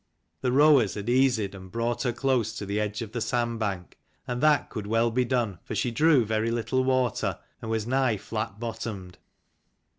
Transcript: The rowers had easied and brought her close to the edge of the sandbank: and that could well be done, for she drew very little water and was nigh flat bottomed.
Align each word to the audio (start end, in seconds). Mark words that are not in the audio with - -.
The 0.41 0.51
rowers 0.51 0.95
had 0.95 1.11
easied 1.11 1.53
and 1.53 1.71
brought 1.71 2.01
her 2.01 2.11
close 2.11 2.55
to 2.57 2.65
the 2.65 2.79
edge 2.79 3.03
of 3.03 3.11
the 3.11 3.21
sandbank: 3.21 3.99
and 4.27 4.41
that 4.41 4.71
could 4.71 4.87
well 4.87 5.11
be 5.11 5.25
done, 5.25 5.59
for 5.63 5.75
she 5.75 5.91
drew 5.91 6.25
very 6.25 6.49
little 6.49 6.83
water 6.83 7.37
and 7.61 7.69
was 7.69 7.85
nigh 7.85 8.17
flat 8.17 8.59
bottomed. 8.59 9.19